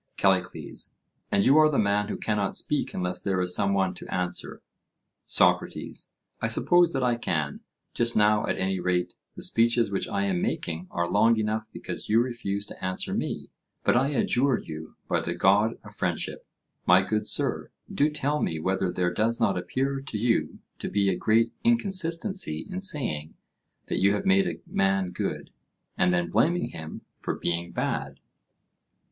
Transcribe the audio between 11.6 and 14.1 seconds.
because you refuse to answer me. But I